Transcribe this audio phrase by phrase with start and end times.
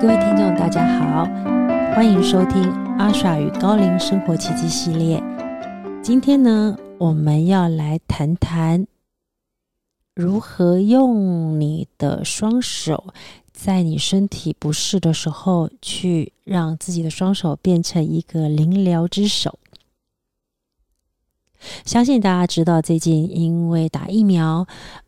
[0.00, 1.24] 各位听众，大家好，
[1.92, 2.62] 欢迎收听
[2.98, 5.20] 阿傻与高龄生活奇迹系列。
[6.00, 8.86] 今天呢，我们要来谈谈
[10.14, 13.12] 如何用你的双手，
[13.52, 19.58] 在你身体不适的时候，去让自己的双手变成一个灵疗之手。
[21.84, 24.64] 相信大家知道，最近因为打疫苗，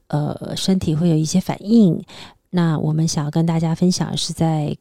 [0.09, 2.03] 呃，身体会有一些反应。
[2.51, 4.77] 那我们想要跟大家分享，是在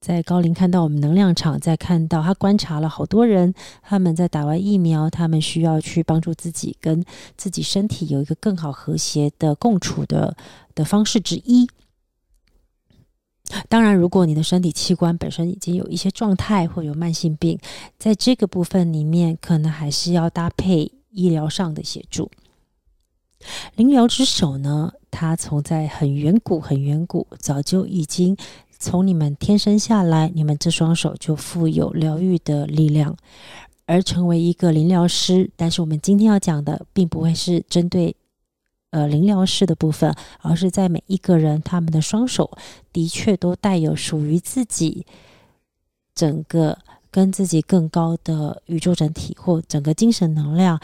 [0.00, 7.04] 在高龄看到我们能量场，在看到他观察了好多人，他们在打完疫苗，他们需要去帮助自己跟
[7.36, 10.36] 自己身体有一个更好和谐的共处的
[10.74, 11.68] 的方式之一。
[13.68, 17.58] 当然，如果你的身体器官本身已经有一些状态或有慢性病，
[17.98, 22.30] 在这个部分里面，可能还是要搭配医疗上的协助。
[23.74, 28.36] 灵疗之手呢，它从在很远古、很远古，早就已经
[28.78, 33.16] 从你们天生下来，你们这双手就富有疗愈的力量，
[33.86, 35.50] 而成为一个灵疗师。
[35.56, 38.14] 但是我们今天要讲的，并不会是针对
[38.90, 42.50] 呃灵疗师的部分，而是在每一个人他们的双手
[42.92, 45.04] 的确都带有属于自己
[46.14, 46.78] 整个
[47.10, 50.80] 跟自己更高的宇宙整体或整个精神能量。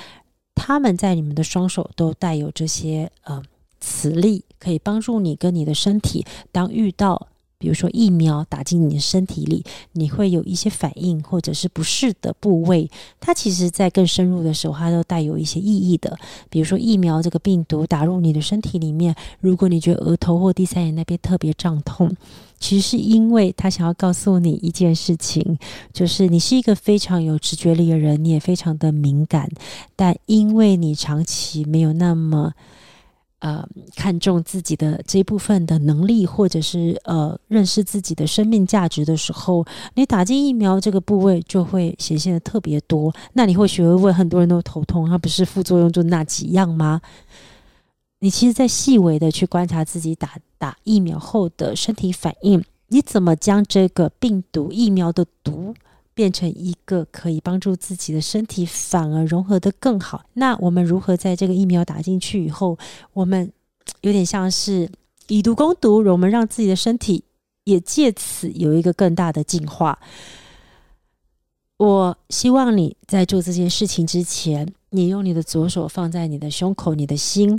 [0.54, 3.42] 他们在你们的双手都带有这些呃
[3.86, 6.26] 磁力，可以帮助你跟你的身体。
[6.50, 16.18] 当遇到比如说疫苗打进你的身体里，你会有一些反应或者是不适的部位，它其实在更深入的时候，它都带有一些意义的。
[16.50, 22.14] 比如说疫苗这个病毒打入你的身体里面，如果你觉得额头或第三眼那边特别胀痛。
[22.58, 25.58] 其实是因为他想要告诉你一件事情，
[25.92, 29.46] 就是你是一个非常有直觉力的人，你也非常的敏感，
[29.94, 32.54] 但因为你长期没有那么
[33.40, 43.14] 呃看重自己的这一部分的能力，或者是呃认识自己的生命价值的时候，你打进疫苗这个部位就会显现的特别多。
[43.34, 47.00] 那你会学会问很多人都头痛，它不是副作用就那几样吗？
[48.20, 55.74] 你其实，在细微的去观察自己打打疫苗后的身体反应，你怎么将这个病毒疫苗的毒
[56.16, 60.24] 变成一个可以帮助自己的身体，反而融合的更好？
[60.32, 62.78] 那我们如何在这个疫苗打进去以后，
[63.12, 63.52] 我们
[64.00, 64.90] 有点像是
[65.28, 67.22] 以毒攻毒，我们让自己的身体
[67.64, 69.98] 也借此有一个更大的进化。
[71.76, 77.58] 我希望你在做这件事情之前，你用你的左手放在你的胸口，你的心。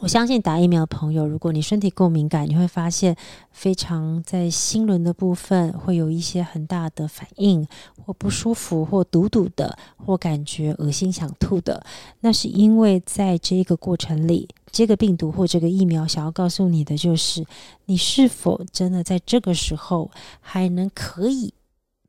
[0.00, 3.14] 我相信打疫苗的朋友，如果你身体够敏感，你会发现
[3.50, 7.64] 非常在心轮的部分会有一些很大的反应，
[8.04, 11.84] 或不舒服，或堵堵的，或感觉恶心想吐的。
[12.20, 17.44] 那是因为在这个过程里，这个病毒或这个疫苗想要告诉你的就是，
[17.84, 20.10] 你是否真的在这个时候
[20.40, 21.52] 还能可以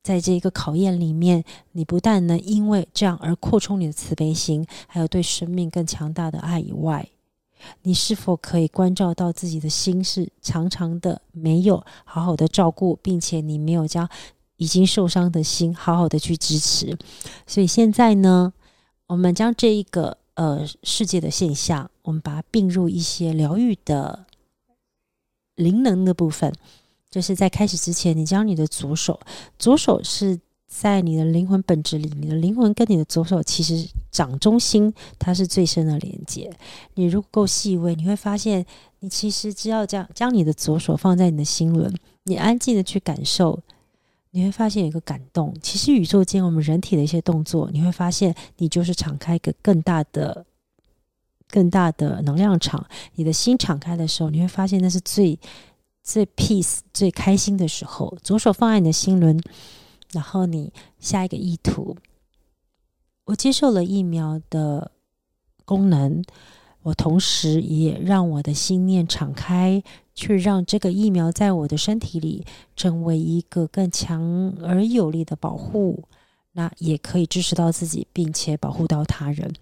[0.01, 7.07] 在这个考验里面，你不但能因为这样而扩充你的慈悲心，还有对生命更强大的爱以外。
[7.83, 14.07] 你是否可以关照到自己的心是常常的没有好好的照顾，并且你没有将
[14.57, 16.97] 已经受伤的心好好的去支持？
[17.45, 18.53] 所以现在呢，
[19.07, 24.25] 我们将这一个呃世界的现象，我们把它并入一些疗愈的
[25.55, 26.53] 灵能的部分，
[27.09, 29.19] 就是在开始之前，你将你的左手，
[29.57, 30.39] 左手是。
[30.75, 36.51] 在你的灵魂本质里，你的灵魂跟你的左手其实掌中心，它是最深的连接。
[36.95, 38.65] 你如果够细微，你会发现，
[38.99, 43.59] 你其实只要将将你的左手放在你的心轮，你安静的去感受，
[44.31, 45.55] 你会发现有一个感动。
[45.61, 50.43] 其实宇宙间我们人体的一些动作，你会发现你就是敞开一个更大的、
[51.47, 52.83] 更大的能量场。
[53.13, 55.39] 你的心敞开的时候，你会发现那是最
[56.03, 58.17] 最 peace、最开心的时候。
[58.23, 59.39] 左手放在你的心轮。
[60.13, 61.97] 然后你下一个意图，
[63.25, 64.91] 我接受了疫苗的
[65.65, 66.23] 功能，
[66.83, 69.81] 我同时也让我的心念敞开，
[70.13, 72.45] 去让这个疫苗在我的身体里
[72.75, 76.03] 成为一个更强而有力的保护，
[76.51, 79.53] 那也可以支持到自己，并且保护到他人。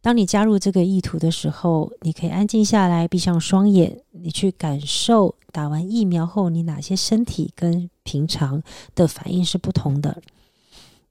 [0.00, 8.62] 当你加入这个意图的时候，你可以安静下来，闭上双眼，你去感受打完疫苗后你哪些身体跟平常
[8.94, 10.22] 的反应是不同的。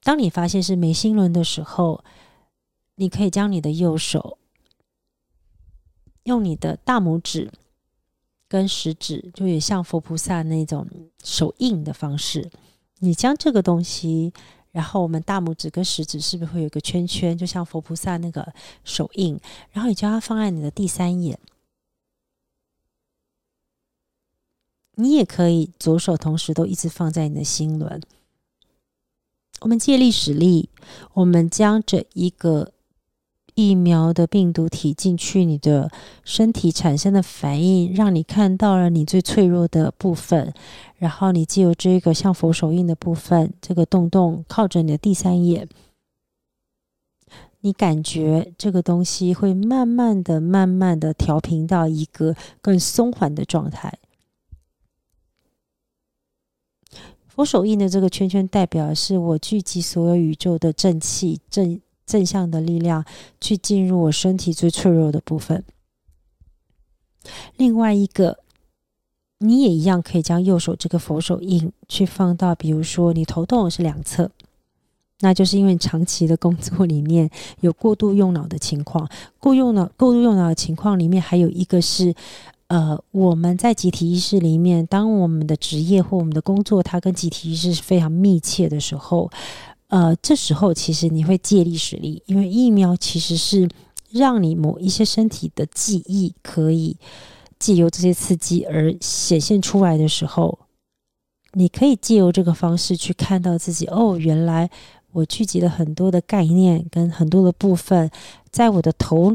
[0.04, 2.04] 当你发现是眉心轮的时候，
[2.98, 4.38] 你可以将你的右手
[6.26, 7.52] 用你的大拇指
[8.48, 10.86] 跟食指，就也像佛菩萨那种
[11.24, 12.52] 手印的方式，
[13.00, 14.32] 你将这个东西。
[14.72, 18.54] 然后我们大拇指跟食指是不是会有一个圈圈，就像佛菩萨那个
[18.84, 19.40] 手印？
[19.72, 21.40] 然后你将它放在你的第三眼，
[24.96, 28.02] 你也可以左手同时都一直放在你的心轮。
[29.62, 30.70] 我们借力使力，
[31.14, 32.72] 我们将这一个
[33.56, 35.90] 疫苗的病毒体进去你的
[36.24, 40.54] 身体产生的反应，让你看到了你最脆弱的部分，
[40.98, 45.68] 然后你借由这个像佛手印的部分，这个洞洞靠着你的第三眼。
[47.62, 53.98] 你感觉这个东西会慢慢的、慢慢的调平到一个更松缓的状态。
[57.36, 63.04] 佛手印的这个圈圈代表的是我聚集所有宇宙的正气、正正向的力量，
[63.42, 65.62] 去进入我身体最脆弱的部分。
[67.58, 68.40] 另外一个，
[69.40, 74.32] 你也一样可以将右手这个佛手印去放到，比如说你头痛是两侧。
[75.20, 77.30] 那就是因为长期的工作里面
[77.62, 79.10] 有过度用脑的情况，
[79.40, 82.14] 过用脑、过度用脑的情况里面，还有一个是，
[82.68, 89.30] 呃，我们在集体意识里面，当我们的职业或我们的工作，它跟集体意识是非常密切的时候，
[89.88, 93.70] 呃，这时候其实你会借力使力，因为疫苗其实是
[94.10, 96.98] 让你某一些身体的记忆可以
[97.60, 100.58] 借由这些刺激而显现出来的时候，
[101.54, 104.70] 你可以借由这个方式去看到自己，哦，原来。
[105.12, 108.12] 我聚集了很多的概念跟很多的部分，
[108.52, 109.34] 在我的头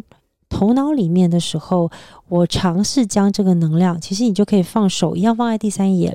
[0.51, 1.91] 头脑里面的时候，
[2.29, 6.15] 我尝试将这个能量，其实你就可以放手一样放在第三眼，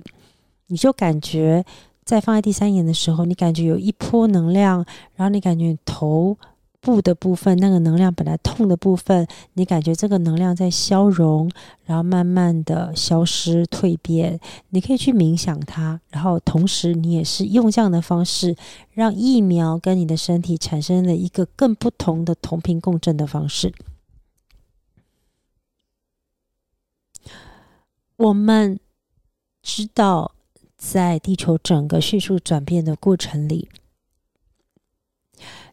[0.67, 1.65] 你就感觉
[2.03, 4.85] 在放在第三眼的时候，你感觉有一波能量，
[5.15, 6.37] 然后你感觉头。
[6.81, 11.49] 部的部分，那个能量本来痛的部分，你感觉这个能量在消融，
[11.83, 14.39] 然后慢慢的消失蜕变。
[14.69, 18.55] 你可以去冥想它，然后同时你也是用这样的方式，
[18.93, 23.73] 让疫苗跟你的身体产生了一个更不同的同频共振的方式。
[28.17, 28.79] 我们
[29.61, 30.31] 知道，
[30.77, 33.67] 在地球整个迅速转变的过程里。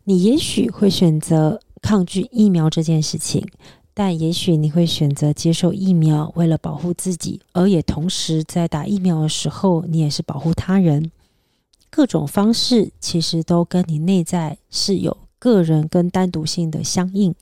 [0.05, 3.47] 你也许会选择抗拒疫苗这件事情，
[3.95, 11.13] 但也许你会选择接受疫苗，为了保护自己，而也同时在打疫苗的时候，你也是保护他人。
[11.91, 17.33] 各种方式其实都跟你内在是有个人跟单独性的相应。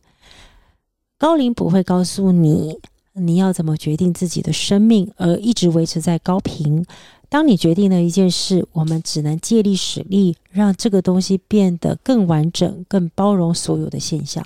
[1.16, 2.78] 高龄不会告诉你
[3.12, 6.84] 你要怎么决定自己的生命，而一直维持在高频。
[7.28, 14.44] 当你决定了一件事，我们只能借力使力，让这个东西变得更完整、更包容所有的现象。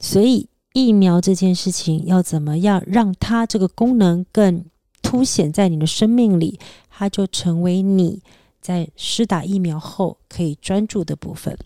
[0.00, 4.64] 所以，疫苗这件事情要怎么样让它这个功能更
[5.02, 8.22] 凸显在你的生命里，它就成为你
[8.60, 11.58] 在施打疫苗后可以专注的部分，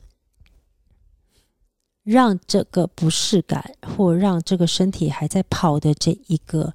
[2.06, 6.72] 让这个不适感或让这个身体还在跑的这一个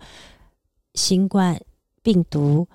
[0.94, 1.62] 新冠。
[2.04, 2.68] 病毒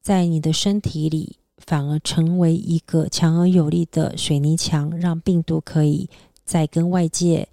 [0.00, 6.08] 在你的身体里，反而成为一个强而有力的水泥墙，让病毒可以
[6.42, 7.48] 在跟外界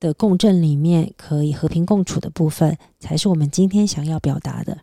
[0.00, 4.78] 的共振里面可以和平共处的部分，才是我们今天想要表达的。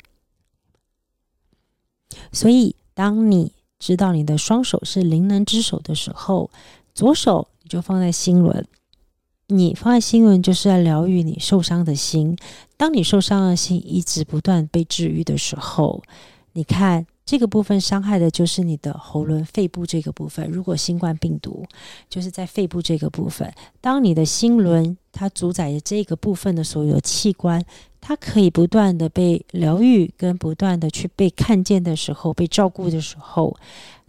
[2.32, 6.52] 所以，当你知道你的双手是灵能之手的时候，
[6.94, 8.66] 左手就放在心轮。
[9.50, 12.36] 你放在心轮，就是在疗愈你受伤的心。
[12.75, 16.03] 当你受伤的心一直不断被治愈的时候，
[16.51, 20.50] 你看这个部分伤害的就是你的喉轮、肺部这个部分。
[20.50, 21.65] 如果新冠病毒
[22.10, 23.50] 就是在肺部这个部分，
[23.80, 27.63] 当你的心轮它主宰着这个部分的所有器官，
[28.01, 33.56] 它可以不断的被疗愈，跟不断的去被看见的时候，被照顾的时候，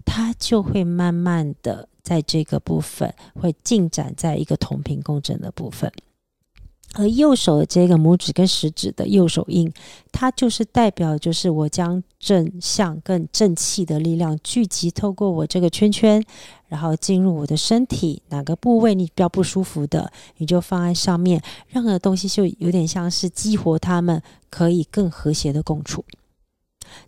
[0.05, 1.89] 它就会慢慢的。
[2.09, 5.93] 在这个部分会进展在一个同频共振的部分，
[6.95, 9.71] 而右手的这个拇指跟食指的右手印，
[10.11, 16.25] 它就是代表，就是我将正向更正气的力量聚集，透过我这个圈圈，
[16.69, 26.03] 然后进入我的身体，哪个部位你比较不舒服的，你就放在上面，任何东西就有点像是激活它们，可以更和谐的共处。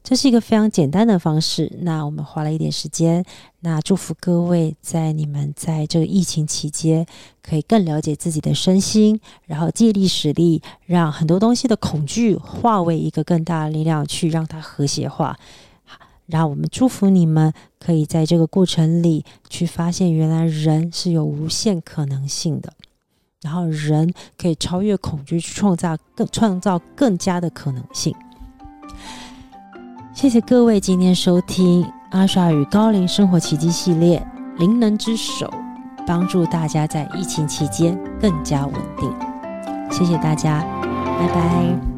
[0.03, 1.71] 这是一个非常简单的方式。
[1.83, 3.25] 那我们花了一点时间。
[3.61, 7.07] 那祝福各位，在你们在这个疫情期间，
[7.43, 15.37] 可以更了解自己的身心，然后借力使力，让很多东西的恐惧化为一个更大的力量，去让它和谐化。
[16.27, 22.73] 然后我们祝福你们，可以在这个过程里去发现，原来人是有无限可能性的。
[23.43, 28.15] 然后人可以超越恐惧，去创造更创造更加的可能性。
[30.21, 34.23] 谢谢各位今天收听阿耍与高龄生活奇迹系列
[34.59, 35.47] 《灵能之手》，
[36.07, 39.11] 帮助大家在疫情期间更加稳定。
[39.91, 40.61] 谢谢大家，
[41.19, 41.90] 拜拜。